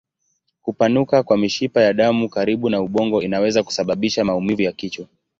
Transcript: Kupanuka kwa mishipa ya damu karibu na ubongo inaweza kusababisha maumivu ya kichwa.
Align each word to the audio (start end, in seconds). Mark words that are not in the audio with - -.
Kupanuka 0.61 1.23
kwa 1.23 1.37
mishipa 1.37 1.81
ya 1.81 1.93
damu 1.93 2.29
karibu 2.29 2.69
na 2.69 2.81
ubongo 2.81 3.21
inaweza 3.21 3.63
kusababisha 3.63 4.23
maumivu 4.25 4.61
ya 4.61 4.71
kichwa. 4.71 5.05